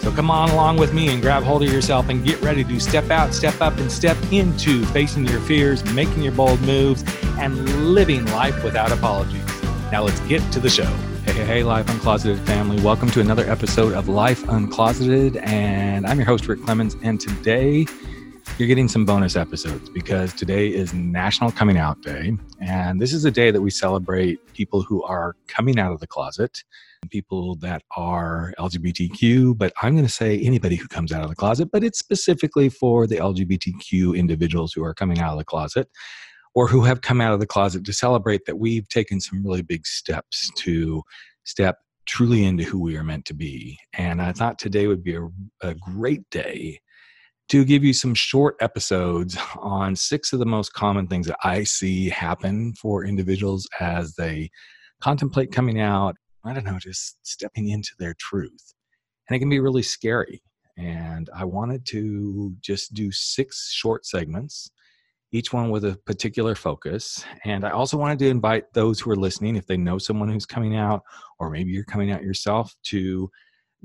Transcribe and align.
So 0.00 0.12
come 0.12 0.30
on 0.30 0.50
along 0.50 0.76
with 0.76 0.94
me 0.94 1.08
and 1.08 1.20
grab 1.20 1.42
hold 1.42 1.62
of 1.62 1.72
yourself 1.72 2.08
and 2.08 2.24
get 2.24 2.40
ready 2.40 2.64
to 2.64 2.80
step 2.80 3.10
out, 3.10 3.34
step 3.34 3.60
up, 3.60 3.76
and 3.78 3.90
step 3.90 4.16
into 4.30 4.84
facing 4.86 5.26
your 5.26 5.40
fears, 5.40 5.84
making 5.92 6.22
your 6.22 6.32
bold 6.32 6.60
moves, 6.62 7.04
and 7.38 7.92
living 7.92 8.24
life 8.26 8.62
without 8.62 8.92
apologies. 8.92 9.44
Now 9.90 10.04
let's 10.04 10.20
get 10.20 10.40
to 10.52 10.60
the 10.60 10.70
show. 10.70 10.84
Hey, 11.24 11.32
hey, 11.32 11.44
hey, 11.44 11.62
Life 11.62 11.86
Uncloseted 11.86 12.38
family. 12.46 12.80
Welcome 12.80 13.10
to 13.10 13.20
another 13.20 13.50
episode 13.50 13.92
of 13.92 14.08
Life 14.08 14.44
Uncloseted. 14.44 15.42
And 15.44 16.06
I'm 16.06 16.16
your 16.18 16.26
host, 16.26 16.46
Rick 16.46 16.60
Clemons. 16.60 16.96
And 17.02 17.20
today 17.20 17.86
you're 18.58 18.66
getting 18.66 18.88
some 18.88 19.04
bonus 19.04 19.36
episodes 19.36 19.88
because 19.88 20.34
today 20.34 20.68
is 20.68 20.92
National 20.92 21.52
Coming 21.52 21.76
Out 21.76 22.02
Day. 22.02 22.36
And 22.60 23.00
this 23.00 23.12
is 23.12 23.24
a 23.24 23.30
day 23.30 23.52
that 23.52 23.60
we 23.60 23.70
celebrate 23.70 24.52
people 24.52 24.82
who 24.82 25.00
are 25.04 25.36
coming 25.46 25.78
out 25.78 25.92
of 25.92 26.00
the 26.00 26.08
closet 26.08 26.64
people 27.10 27.54
that 27.56 27.82
are 27.96 28.52
LGBTQ, 28.58 29.56
but 29.56 29.72
I'm 29.80 29.94
going 29.94 30.04
to 30.04 30.12
say 30.12 30.40
anybody 30.40 30.74
who 30.74 30.88
comes 30.88 31.12
out 31.12 31.22
of 31.22 31.30
the 31.30 31.36
closet, 31.36 31.70
but 31.70 31.84
it's 31.84 32.00
specifically 32.00 32.68
for 32.68 33.06
the 33.06 33.16
LGBTQ 33.16 34.18
individuals 34.18 34.72
who 34.72 34.82
are 34.82 34.94
coming 34.94 35.20
out 35.20 35.32
of 35.32 35.38
the 35.38 35.44
closet 35.44 35.88
or 36.54 36.66
who 36.66 36.82
have 36.82 37.00
come 37.00 37.20
out 37.20 37.32
of 37.32 37.38
the 37.38 37.46
closet 37.46 37.84
to 37.84 37.92
celebrate 37.92 38.44
that 38.46 38.58
we've 38.58 38.88
taken 38.88 39.20
some 39.20 39.44
really 39.44 39.62
big 39.62 39.86
steps 39.86 40.50
to 40.56 41.02
step 41.44 41.78
truly 42.06 42.44
into 42.44 42.64
who 42.64 42.80
we 42.80 42.96
are 42.96 43.04
meant 43.04 43.24
to 43.26 43.34
be. 43.34 43.78
And 43.92 44.20
I 44.20 44.32
thought 44.32 44.58
today 44.58 44.88
would 44.88 45.04
be 45.04 45.14
a, 45.14 45.28
a 45.62 45.74
great 45.74 46.28
day 46.30 46.80
to 47.48 47.64
give 47.64 47.82
you 47.82 47.92
some 47.92 48.14
short 48.14 48.56
episodes 48.60 49.38
on 49.58 49.96
six 49.96 50.32
of 50.32 50.38
the 50.38 50.46
most 50.46 50.72
common 50.74 51.06
things 51.06 51.26
that 51.26 51.38
I 51.42 51.64
see 51.64 52.08
happen 52.08 52.74
for 52.74 53.04
individuals 53.04 53.66
as 53.80 54.14
they 54.14 54.50
contemplate 55.00 55.52
coming 55.52 55.80
out 55.80 56.16
I 56.44 56.54
don't 56.54 56.64
know, 56.64 56.78
just 56.78 57.18
stepping 57.26 57.68
into 57.68 57.90
their 57.98 58.14
truth. 58.18 58.74
And 59.28 59.36
it 59.36 59.40
can 59.40 59.50
be 59.50 59.60
really 59.60 59.82
scary. 59.82 60.42
And 60.76 61.28
I 61.34 61.44
wanted 61.44 61.84
to 61.86 62.54
just 62.60 62.94
do 62.94 63.10
six 63.10 63.72
short 63.72 64.06
segments, 64.06 64.70
each 65.32 65.52
one 65.52 65.70
with 65.70 65.84
a 65.84 65.98
particular 66.06 66.54
focus. 66.54 67.24
And 67.44 67.66
I 67.66 67.70
also 67.70 67.98
wanted 67.98 68.20
to 68.20 68.28
invite 68.28 68.72
those 68.72 69.00
who 69.00 69.10
are 69.10 69.16
listening, 69.16 69.56
if 69.56 69.66
they 69.66 69.76
know 69.76 69.98
someone 69.98 70.28
who's 70.28 70.46
coming 70.46 70.76
out, 70.76 71.02
or 71.38 71.50
maybe 71.50 71.70
you're 71.70 71.84
coming 71.84 72.12
out 72.12 72.22
yourself, 72.22 72.74
to 72.84 73.28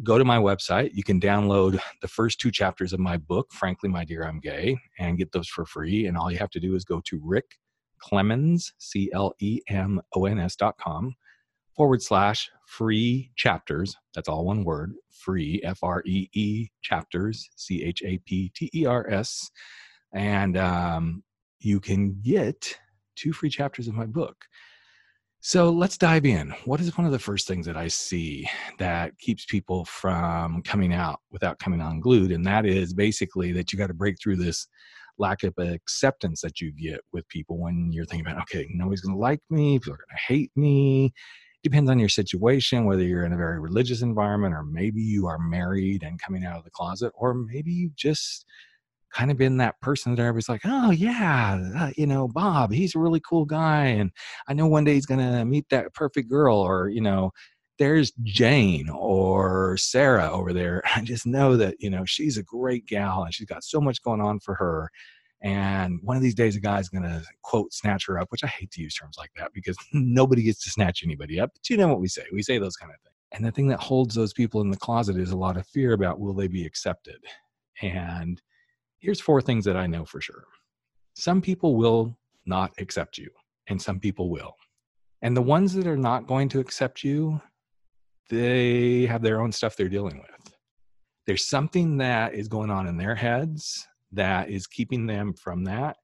go 0.02 0.18
to 0.18 0.26
my 0.26 0.38
website. 0.38 0.92
You 0.94 1.04
can 1.04 1.20
download 1.20 1.80
the 2.02 2.08
first 2.08 2.40
two 2.40 2.52
chapters 2.52 2.94
of 2.94 3.00
my 3.00 3.18
book, 3.18 3.52
Frankly, 3.54 3.90
My 3.90 4.06
Dear, 4.06 4.24
I'm 4.24 4.40
Gay, 4.40 4.78
and 4.98 5.18
get 5.18 5.32
those 5.32 5.48
for 5.48 5.66
free. 5.66 6.08
And 6.08 6.18
all 6.18 6.32
you 6.32 6.40
have 6.40 6.50
to 6.52 6.60
do 6.60 6.76
is 6.76 6.84
go 6.84 7.02
to 7.06 7.22
Rick 7.24 7.46
Clemons, 8.02 8.72
C 8.80 9.12
L 9.14 9.34
E 9.40 9.62
M 9.70 10.02
O 10.16 10.26
N 10.26 10.40
S 10.40 10.56
dot 10.56 10.78
com 10.78 11.16
forward 11.76 12.02
slash 12.02 12.50
free 12.66 13.32
chapters. 13.36 13.96
That's 14.16 14.28
all 14.28 14.46
one 14.46 14.64
word 14.64 14.94
free, 15.12 15.62
F 15.64 15.80
R 15.84 16.02
E 16.06 16.28
E 16.34 16.68
chapters, 16.82 17.50
C 17.56 17.84
H 17.84 18.02
A 18.04 18.18
P 18.26 18.52
T 18.56 18.70
E 18.74 18.86
R 18.86 19.08
S. 19.10 19.52
And 20.14 20.58
um, 20.58 21.24
you 21.60 21.80
can 21.80 22.20
get 22.22 22.78
two 23.16 23.32
free 23.32 23.50
chapters 23.50 23.88
of 23.88 23.94
my 23.94 24.06
book. 24.06 24.46
So 25.46 25.70
let's 25.70 25.98
dive 25.98 26.26
in. 26.26 26.52
What 26.64 26.80
is 26.80 26.98
one 26.98 27.06
of 27.06 27.12
the 27.12 27.20
first 27.20 27.50
things 27.50 27.66
that 27.66 27.76
I 27.76 27.90
see 27.90 28.48
that 28.80 29.18
keeps 29.20 29.46
people 29.46 29.84
from 29.84 30.62
coming 30.64 30.94
out 30.94 31.20
without 31.32 31.60
coming 31.60 31.82
unglued? 31.82 32.32
And 32.32 32.46
that 32.46 32.66
is 32.66 32.94
basically 32.94 33.52
that 33.52 33.74
you 33.74 33.78
got 33.78 33.88
to 33.88 33.94
break 33.94 34.16
through 34.24 34.38
this 34.38 34.66
lack 35.18 35.44
of 35.44 35.54
acceptance 35.58 36.40
that 36.44 36.62
you 36.62 36.72
get 36.72 37.02
with 37.12 37.28
people 37.28 37.58
when 37.58 37.92
you're 37.92 38.06
thinking 38.06 38.26
about, 38.26 38.42
okay, 38.44 38.70
nobody's 38.74 39.02
going 39.02 39.16
to 39.16 39.20
like 39.20 39.42
me, 39.50 39.80
people 39.80 39.96
are 39.96 39.98
going 39.98 40.18
to 40.18 40.34
hate 40.34 40.52
me 40.56 41.14
depends 41.64 41.90
on 41.90 41.98
your 41.98 42.10
situation, 42.10 42.84
whether 42.84 43.04
you're 43.04 43.24
in 43.24 43.32
a 43.32 43.38
very 43.38 43.58
religious 43.58 44.02
environment 44.02 44.54
or 44.54 44.64
maybe 44.64 45.02
you 45.02 45.28
are 45.28 45.40
married 45.40 46.04
and 46.04 46.22
coming 46.22 46.44
out 46.44 46.58
of 46.58 46.66
the 46.66 46.70
closet, 46.70 47.12
or 47.16 47.34
maybe 47.34 47.72
you've 47.72 47.96
just 47.96 48.46
kind 49.14 49.32
of 49.32 49.38
been 49.38 49.58
that 49.58 49.80
person 49.80 50.16
that 50.16 50.22
everybody's 50.22 50.50
like, 50.50 50.62
oh, 50.66 50.92
yeah, 50.92 51.60
uh, 51.78 51.92
you 51.96 52.08
know, 52.08 52.28
Bob, 52.28 52.72
he's 52.72 52.96
a 52.96 53.00
really 53.00 53.22
cool 53.22 53.46
guy. 53.46 53.86
And 53.86 54.12
I 54.48 54.54
know 54.54 54.68
one 54.68 54.84
day 54.84 54.94
he's 54.96 55.06
to 55.06 55.46
meet 55.46 55.66
that 55.70 55.94
perfect 55.94 56.30
girl, 56.30 56.58
or, 56.58 56.90
you 56.90 57.02
know, 57.02 57.32
there's 57.80 58.12
Jane 58.24 58.90
or 58.90 59.78
Sarah 59.78 60.30
over 60.32 60.54
there. 60.54 60.82
I 60.96 61.02
just 61.02 61.26
know 61.26 61.58
that, 61.58 61.76
you 61.80 61.90
know, 61.90 62.06
she's 62.06 62.38
a 62.38 62.44
great 62.44 62.86
gal 62.86 63.24
and 63.24 63.34
she's 63.34 63.48
got 63.48 63.64
so 63.64 63.80
much 63.80 64.02
going 64.02 64.22
on 64.22 64.40
for 64.40 64.56
her. 64.56 64.90
And 65.42 66.00
one 66.02 66.16
of 66.16 66.24
these 66.24 66.36
days, 66.36 66.56
a 66.56 66.62
guy's 66.62 66.90
to 66.90 67.22
quote, 67.42 67.74
snatch 67.74 68.06
her 68.08 68.18
up, 68.18 68.32
which 68.32 68.46
I 68.46 68.48
hate 68.48 68.72
to 68.72 68.82
use 68.82 68.96
terms 68.96 69.18
like 69.18 69.32
that 69.36 69.52
because 69.54 69.76
nobody 69.94 70.42
gets 70.44 70.64
to 70.64 70.70
snatch 70.70 71.04
anybody 71.04 71.40
up. 71.40 71.52
But 71.54 71.70
you 71.70 71.78
know 71.78 71.90
what 71.90 72.00
we 72.00 72.08
say. 72.08 72.24
We 72.32 72.42
say 72.42 72.58
those 72.58 72.78
kind 72.78 72.92
of 72.92 73.00
things. 73.02 73.14
And 73.34 73.44
the 73.46 73.52
thing 73.52 73.68
that 73.68 73.80
holds 73.80 74.16
those 74.16 74.32
people 74.32 74.62
in 74.62 74.70
the 74.70 74.78
closet 74.78 75.18
is 75.18 75.32
a 75.32 75.38
lot 75.38 75.58
of 75.58 75.68
fear 75.68 75.94
about 75.94 76.20
will 76.20 76.34
they 76.34 76.48
be 76.48 76.66
accepted? 76.66 77.18
And 77.82 78.42
here's 79.04 79.20
four 79.20 79.42
things 79.42 79.66
that 79.66 79.76
I 79.76 79.86
know 79.86 80.06
for 80.06 80.22
sure 80.22 80.46
some 81.16 81.42
people 81.42 81.76
will 81.76 82.18
not 82.46 82.74
accept 82.80 83.20
you, 83.20 83.30
and 83.68 83.80
some 83.80 84.00
people 84.00 84.30
will. 84.32 84.56
And 85.22 85.38
the 85.38 85.42
ones 85.42 85.74
that 85.74 85.86
are 85.86 85.96
not 85.96 86.26
going 86.26 86.50
to 86.50 86.60
accept 86.60 87.04
you, 87.04 87.40
they 88.30 89.06
have 89.06 89.22
their 89.22 89.40
own 89.40 89.52
stuff 89.52 89.76
they're 89.76 89.88
dealing 89.88 90.18
with. 90.18 90.54
There's 91.28 91.48
something 91.48 91.98
that 91.98 92.34
is 92.34 92.48
going 92.48 92.72
on 92.72 92.88
in 92.88 92.98
their 92.98 93.16
heads 93.16 93.88
that 94.12 94.50
is 94.50 94.66
keeping 94.66 95.06
them 95.06 95.34
from 95.34 95.64
that. 95.66 95.98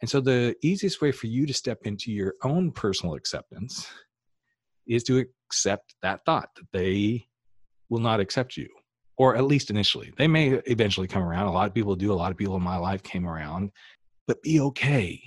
And 0.00 0.08
so 0.08 0.20
the 0.20 0.56
easiest 0.62 1.02
way 1.02 1.12
for 1.12 1.26
you 1.26 1.46
to 1.46 1.52
step 1.52 1.80
into 1.84 2.10
your 2.10 2.34
own 2.42 2.72
personal 2.72 3.14
acceptance 3.14 3.86
is 4.86 5.02
to 5.04 5.24
accept 5.48 5.94
that 6.02 6.24
thought 6.24 6.48
that 6.56 6.66
they 6.72 7.26
will 7.90 8.00
not 8.00 8.20
accept 8.20 8.56
you, 8.56 8.68
or 9.18 9.36
at 9.36 9.44
least 9.44 9.68
initially. 9.68 10.12
They 10.16 10.28
may 10.28 10.50
eventually 10.66 11.08
come 11.08 11.22
around. 11.22 11.48
A 11.48 11.52
lot 11.52 11.68
of 11.68 11.74
people 11.74 11.96
do. 11.96 12.12
A 12.12 12.14
lot 12.14 12.30
of 12.30 12.36
people 12.36 12.56
in 12.56 12.62
my 12.62 12.76
life 12.76 13.02
came 13.02 13.26
around, 13.26 13.72
but 14.26 14.40
be 14.42 14.60
okay. 14.60 15.20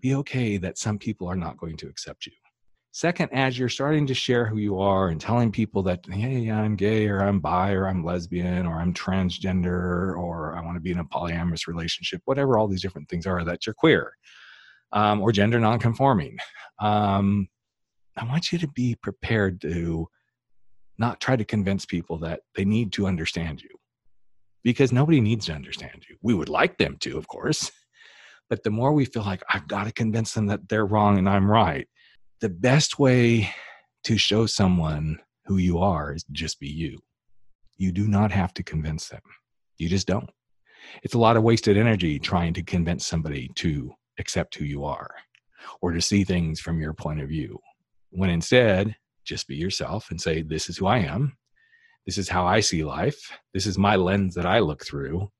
Be 0.00 0.14
okay 0.16 0.56
that 0.56 0.78
some 0.78 0.98
people 0.98 1.28
are 1.28 1.36
not 1.36 1.58
going 1.58 1.76
to 1.78 1.86
accept 1.86 2.26
you. 2.26 2.32
Second, 2.92 3.28
as 3.32 3.58
you're 3.58 3.68
starting 3.68 4.06
to 4.06 4.14
share 4.14 4.46
who 4.46 4.56
you 4.56 4.78
are 4.78 5.08
and 5.08 5.20
telling 5.20 5.50
people 5.50 5.82
that, 5.82 6.04
hey, 6.08 6.48
I'm 6.48 6.76
gay 6.76 7.08
or 7.08 7.20
I'm 7.20 7.40
bi 7.40 7.72
or 7.72 7.88
I'm 7.88 8.04
lesbian 8.04 8.66
or 8.66 8.76
I'm 8.76 8.94
transgender 8.94 10.16
or 10.16 10.56
I 10.56 10.64
want 10.64 10.76
to 10.76 10.80
be 10.80 10.92
in 10.92 11.00
a 11.00 11.04
polyamorous 11.04 11.66
relationship, 11.66 12.22
whatever 12.24 12.56
all 12.56 12.68
these 12.68 12.82
different 12.82 13.08
things 13.08 13.26
are, 13.26 13.44
that 13.44 13.66
you're 13.66 13.74
queer 13.74 14.12
um, 14.92 15.20
or 15.20 15.32
gender 15.32 15.58
nonconforming, 15.58 16.38
um, 16.78 17.48
I 18.16 18.24
want 18.26 18.52
you 18.52 18.58
to 18.58 18.68
be 18.68 18.94
prepared 19.02 19.60
to 19.62 20.08
not 20.98 21.20
try 21.20 21.36
to 21.36 21.44
convince 21.44 21.84
people 21.84 22.18
that 22.18 22.40
they 22.54 22.64
need 22.64 22.92
to 22.92 23.06
understand 23.06 23.62
you 23.62 23.70
because 24.62 24.92
nobody 24.92 25.20
needs 25.20 25.46
to 25.46 25.52
understand 25.52 26.04
you. 26.08 26.16
We 26.22 26.34
would 26.34 26.48
like 26.48 26.78
them 26.78 26.96
to, 27.00 27.18
of 27.18 27.28
course. 27.28 27.70
But 28.50 28.62
the 28.62 28.70
more 28.70 28.92
we 28.92 29.06
feel 29.06 29.22
like 29.22 29.42
I've 29.48 29.66
got 29.66 29.84
to 29.84 29.92
convince 29.92 30.34
them 30.34 30.46
that 30.48 30.68
they're 30.68 30.84
wrong 30.84 31.18
and 31.18 31.26
I'm 31.26 31.50
right, 31.50 31.88
the 32.42 32.50
best 32.50 32.98
way 32.98 33.50
to 34.04 34.18
show 34.18 34.44
someone 34.44 35.18
who 35.46 35.56
you 35.56 35.78
are 35.78 36.14
is 36.14 36.24
just 36.30 36.60
be 36.60 36.68
you. 36.68 36.98
You 37.78 37.90
do 37.90 38.06
not 38.06 38.30
have 38.32 38.52
to 38.54 38.62
convince 38.62 39.08
them. 39.08 39.22
You 39.78 39.88
just 39.88 40.06
don't. 40.06 40.28
It's 41.02 41.14
a 41.14 41.18
lot 41.18 41.38
of 41.38 41.42
wasted 41.42 41.78
energy 41.78 42.18
trying 42.18 42.52
to 42.54 42.62
convince 42.62 43.06
somebody 43.06 43.50
to 43.56 43.94
accept 44.18 44.54
who 44.54 44.66
you 44.66 44.84
are 44.84 45.10
or 45.80 45.92
to 45.92 46.02
see 46.02 46.22
things 46.22 46.60
from 46.60 46.80
your 46.80 46.92
point 46.92 47.22
of 47.22 47.28
view. 47.30 47.58
When 48.10 48.28
instead, 48.28 48.94
just 49.24 49.48
be 49.48 49.56
yourself 49.56 50.10
and 50.10 50.20
say, 50.20 50.42
This 50.42 50.68
is 50.68 50.76
who 50.76 50.86
I 50.86 50.98
am. 50.98 51.36
This 52.06 52.18
is 52.18 52.28
how 52.28 52.46
I 52.46 52.60
see 52.60 52.84
life. 52.84 53.18
This 53.52 53.66
is 53.66 53.78
my 53.78 53.96
lens 53.96 54.34
that 54.34 54.46
I 54.46 54.58
look 54.58 54.84
through. 54.84 55.30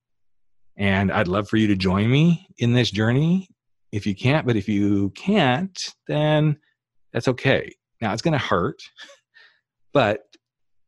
And 0.76 1.12
I'd 1.12 1.28
love 1.28 1.48
for 1.48 1.56
you 1.56 1.66
to 1.68 1.76
join 1.76 2.10
me 2.10 2.46
in 2.58 2.72
this 2.72 2.90
journey. 2.90 3.48
If 3.92 4.06
you 4.06 4.14
can't, 4.14 4.46
but 4.46 4.56
if 4.56 4.68
you 4.68 5.10
can't, 5.10 5.78
then 6.08 6.56
that's 7.12 7.28
okay. 7.28 7.72
Now 8.00 8.12
it's 8.12 8.22
going 8.22 8.32
to 8.32 8.44
hurt, 8.44 8.82
but 9.92 10.22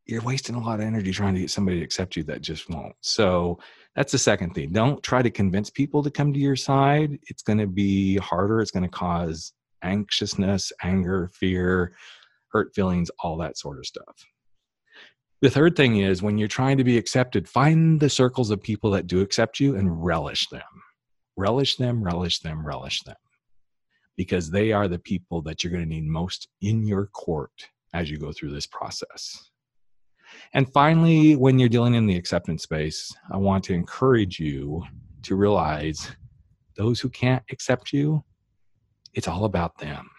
you're 0.06 0.22
wasting 0.22 0.56
a 0.56 0.60
lot 0.60 0.80
of 0.80 0.86
energy 0.86 1.12
trying 1.12 1.34
to 1.34 1.40
get 1.40 1.50
somebody 1.50 1.78
to 1.78 1.84
accept 1.84 2.16
you 2.16 2.22
that 2.24 2.40
just 2.40 2.68
won't. 2.70 2.94
So 3.00 3.58
that's 3.94 4.12
the 4.12 4.18
second 4.18 4.54
thing. 4.54 4.72
Don't 4.72 5.02
try 5.02 5.22
to 5.22 5.30
convince 5.30 5.70
people 5.70 6.02
to 6.02 6.10
come 6.10 6.32
to 6.32 6.38
your 6.38 6.56
side. 6.56 7.18
It's 7.28 7.42
going 7.42 7.58
to 7.58 7.66
be 7.66 8.16
harder. 8.16 8.60
It's 8.60 8.70
going 8.70 8.84
to 8.84 8.88
cause 8.88 9.52
anxiousness, 9.82 10.72
anger, 10.82 11.30
fear, 11.32 11.92
hurt 12.56 12.74
feelings, 12.74 13.10
all 13.20 13.36
that 13.36 13.58
sort 13.58 13.78
of 13.78 13.86
stuff. 13.86 14.24
The 15.42 15.50
third 15.50 15.76
thing 15.76 15.98
is 15.98 16.22
when 16.22 16.38
you're 16.38 16.48
trying 16.48 16.78
to 16.78 16.84
be 16.84 16.96
accepted, 16.96 17.46
find 17.46 18.00
the 18.00 18.08
circles 18.08 18.50
of 18.50 18.62
people 18.62 18.90
that 18.92 19.06
do 19.06 19.20
accept 19.20 19.60
you 19.60 19.76
and 19.76 20.04
relish 20.04 20.48
them. 20.48 20.62
relish 21.36 21.76
them, 21.76 22.02
relish 22.02 22.40
them, 22.40 22.66
relish 22.66 23.02
them, 23.02 23.16
because 24.16 24.50
they 24.50 24.72
are 24.72 24.88
the 24.88 24.98
people 24.98 25.42
that 25.42 25.62
you're 25.62 25.70
going 25.70 25.84
to 25.84 25.88
need 25.88 26.06
most 26.06 26.48
in 26.62 26.86
your 26.86 27.06
court 27.06 27.68
as 27.92 28.10
you 28.10 28.18
go 28.18 28.32
through 28.32 28.50
this 28.50 28.66
process. 28.66 29.50
And 30.54 30.72
finally, 30.72 31.36
when 31.36 31.58
you're 31.58 31.68
dealing 31.68 31.94
in 31.94 32.06
the 32.06 32.16
acceptance 32.16 32.62
space, 32.62 33.14
I 33.30 33.36
want 33.36 33.64
to 33.64 33.74
encourage 33.74 34.40
you 34.40 34.84
to 35.22 35.36
realize 35.36 36.10
those 36.76 37.00
who 37.00 37.08
can't 37.08 37.44
accept 37.50 37.92
you, 37.92 38.24
it's 39.14 39.28
all 39.28 39.44
about 39.44 39.78
them. 39.78 40.10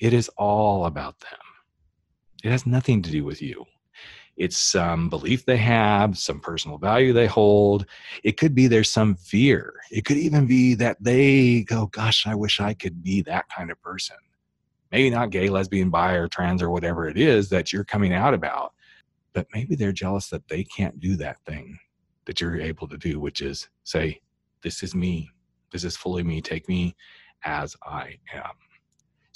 It 0.00 0.12
is 0.12 0.28
all 0.36 0.86
about 0.86 1.20
them. 1.20 1.38
It 2.44 2.50
has 2.50 2.66
nothing 2.66 3.02
to 3.02 3.10
do 3.10 3.24
with 3.24 3.42
you. 3.42 3.64
It's 4.36 4.56
some 4.56 5.08
belief 5.08 5.44
they 5.44 5.56
have, 5.56 6.16
some 6.16 6.38
personal 6.38 6.78
value 6.78 7.12
they 7.12 7.26
hold. 7.26 7.86
It 8.22 8.36
could 8.36 8.54
be 8.54 8.68
there's 8.68 8.90
some 8.90 9.16
fear. 9.16 9.74
It 9.90 10.04
could 10.04 10.16
even 10.16 10.46
be 10.46 10.74
that 10.74 10.96
they 11.00 11.62
go, 11.62 11.86
Gosh, 11.86 12.24
I 12.26 12.36
wish 12.36 12.60
I 12.60 12.74
could 12.74 13.02
be 13.02 13.22
that 13.22 13.48
kind 13.48 13.70
of 13.70 13.82
person. 13.82 14.16
Maybe 14.92 15.10
not 15.10 15.30
gay, 15.30 15.48
lesbian, 15.48 15.90
bi, 15.90 16.12
or 16.12 16.28
trans, 16.28 16.62
or 16.62 16.70
whatever 16.70 17.08
it 17.08 17.18
is 17.18 17.48
that 17.50 17.72
you're 17.72 17.84
coming 17.84 18.14
out 18.14 18.32
about, 18.32 18.72
but 19.32 19.46
maybe 19.52 19.74
they're 19.74 19.92
jealous 19.92 20.28
that 20.28 20.46
they 20.48 20.64
can't 20.64 20.98
do 21.00 21.16
that 21.16 21.40
thing 21.44 21.78
that 22.24 22.40
you're 22.40 22.60
able 22.60 22.86
to 22.88 22.96
do, 22.96 23.18
which 23.18 23.40
is 23.40 23.68
say, 23.82 24.20
This 24.62 24.84
is 24.84 24.94
me. 24.94 25.28
This 25.72 25.82
is 25.82 25.96
fully 25.96 26.22
me. 26.22 26.40
Take 26.40 26.68
me 26.68 26.94
as 27.44 27.74
I 27.82 28.18
am. 28.32 28.52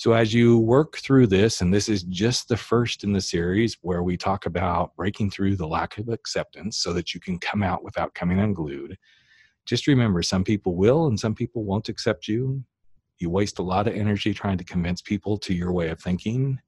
So, 0.03 0.15
as 0.15 0.35
you 0.35 0.59
work 0.59 0.97
through 0.97 1.29
this, 1.29 1.61
and 1.61 1.73
this 1.73 1.89
is 1.89 2.03
just 2.03 2.49
the 2.49 2.57
first 2.57 3.05
in 3.05 3.13
the 3.13 3.21
series 3.21 3.79
where 3.83 4.03
we 4.03 4.17
talk 4.17 4.47
about 4.47 4.97
breaking 4.97 5.31
through 5.31 5.55
the 5.55 5.69
lack 5.69 5.97
of 5.97 6.09
acceptance 6.09 6.77
so 6.79 6.93
that 6.93 7.15
you 7.15 7.21
can 7.21 7.39
come 7.39 7.63
out 7.63 7.85
without 7.85 8.13
coming 8.13 8.41
unglued, 8.41 8.99
just 9.65 9.87
remember 9.87 10.21
some 10.21 10.43
people 10.43 10.75
will 10.75 11.07
and 11.07 11.21
some 11.21 11.37
people 11.37 11.63
won't 11.63 11.89
accept 11.89 12.27
you. 12.27 12.65
You 13.19 13.31
waste 13.31 13.61
a 13.61 13.63
lot 13.63 13.87
of 13.87 13.95
energy 13.95 14.35
trying 14.35 14.59
to 14.59 14.65
convince 14.65 15.01
people 15.01 15.39
to 15.39 15.55
your 15.55 15.71
way 15.71 15.89
of 15.91 16.01
thinking. 16.01 16.59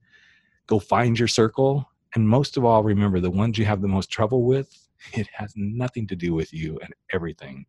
Go 0.69 0.79
find 0.79 1.19
your 1.19 1.27
circle. 1.27 1.91
And 2.15 2.29
most 2.29 2.57
of 2.57 2.65
all, 2.65 2.85
remember 2.85 3.19
the 3.19 3.33
ones 3.33 3.59
you 3.59 3.65
have 3.65 3.83
the 3.83 3.89
most 3.89 4.13
trouble 4.13 4.45
with, 4.45 4.71
it 5.13 5.27
has 5.33 5.53
nothing 5.57 6.07
to 6.07 6.15
do 6.15 6.35
with 6.35 6.55
you 6.55 6.79
and 6.85 6.95
everything 7.13 7.67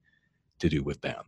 to 0.59 0.69
do 0.69 0.83
with 0.83 1.01
them. 1.01 1.23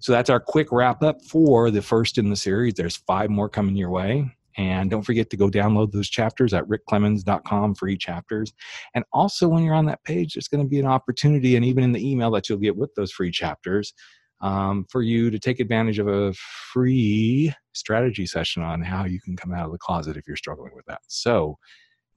So 0.00 0.12
that's 0.12 0.30
our 0.30 0.40
quick 0.40 0.72
wrap 0.72 1.02
up 1.02 1.22
for 1.22 1.70
the 1.70 1.82
first 1.82 2.18
in 2.18 2.30
the 2.30 2.36
series. 2.36 2.74
There's 2.74 2.96
five 2.96 3.30
more 3.30 3.48
coming 3.48 3.76
your 3.76 3.90
way. 3.90 4.36
And 4.56 4.90
don't 4.90 5.02
forget 5.02 5.28
to 5.30 5.36
go 5.36 5.50
download 5.50 5.92
those 5.92 6.08
chapters 6.08 6.54
at 6.54 6.64
rickclemons.com, 6.64 7.74
free 7.74 7.96
chapters. 7.96 8.52
And 8.94 9.04
also, 9.12 9.48
when 9.48 9.62
you're 9.62 9.74
on 9.74 9.86
that 9.86 10.02
page, 10.04 10.34
there's 10.34 10.48
going 10.48 10.64
to 10.64 10.68
be 10.68 10.80
an 10.80 10.86
opportunity, 10.86 11.56
and 11.56 11.64
even 11.64 11.84
in 11.84 11.92
the 11.92 12.10
email 12.10 12.30
that 12.32 12.48
you'll 12.48 12.58
get 12.58 12.76
with 12.76 12.94
those 12.94 13.12
free 13.12 13.30
chapters, 13.30 13.92
um, 14.40 14.86
for 14.90 15.02
you 15.02 15.30
to 15.30 15.38
take 15.38 15.60
advantage 15.60 15.98
of 15.98 16.08
a 16.08 16.32
free 16.72 17.52
strategy 17.72 18.26
session 18.26 18.62
on 18.62 18.82
how 18.82 19.04
you 19.04 19.20
can 19.20 19.36
come 19.36 19.52
out 19.52 19.66
of 19.66 19.72
the 19.72 19.78
closet 19.78 20.16
if 20.16 20.26
you're 20.26 20.36
struggling 20.36 20.74
with 20.74 20.86
that. 20.86 21.00
So, 21.06 21.58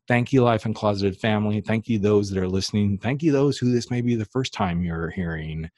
thank 0.08 0.32
you, 0.32 0.42
Life 0.44 0.66
and 0.66 0.76
Uncloseted 0.76 1.18
family. 1.18 1.60
Thank 1.60 1.90
you, 1.90 2.00
those 2.00 2.30
that 2.30 2.42
are 2.42 2.48
listening. 2.48 3.00
Thank 3.00 3.22
you, 3.22 3.34
those 3.34 3.58
who 3.58 3.72
this 3.72 3.92
may 3.92 4.00
be 4.00 4.16
the 4.16 4.26
first 4.26 4.54
time 4.54 4.82
you're 4.82 5.10
hearing 5.10 5.70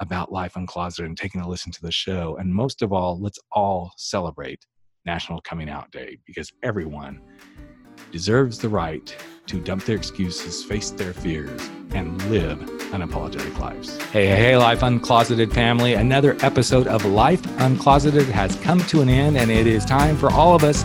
about 0.00 0.32
Life 0.32 0.54
Uncloseted 0.54 1.06
and 1.06 1.16
taking 1.16 1.40
a 1.40 1.48
listen 1.48 1.72
to 1.72 1.82
the 1.82 1.92
show. 1.92 2.36
And 2.38 2.54
most 2.54 2.82
of 2.82 2.92
all, 2.92 3.20
let's 3.20 3.38
all 3.52 3.92
celebrate 3.96 4.64
National 5.04 5.40
Coming 5.42 5.68
Out 5.68 5.90
Day 5.90 6.18
because 6.26 6.52
everyone 6.62 7.20
deserves 8.12 8.58
the 8.58 8.68
right 8.68 9.14
to 9.46 9.60
dump 9.60 9.84
their 9.84 9.96
excuses, 9.96 10.64
face 10.64 10.90
their 10.90 11.12
fears, 11.12 11.70
and 11.90 12.20
live 12.30 12.58
unapologetic 12.90 13.58
lives. 13.58 13.96
Hey, 14.06 14.26
hey, 14.26 14.36
hey, 14.36 14.56
Life 14.56 14.80
Uncloseted 14.80 15.52
family. 15.52 15.94
Another 15.94 16.36
episode 16.40 16.86
of 16.88 17.04
Life 17.04 17.42
Uncloseted 17.58 18.26
has 18.26 18.56
come 18.56 18.80
to 18.80 19.00
an 19.00 19.08
end, 19.08 19.36
and 19.36 19.50
it 19.50 19.66
is 19.66 19.84
time 19.84 20.16
for 20.16 20.30
all 20.32 20.54
of 20.54 20.64
us 20.64 20.84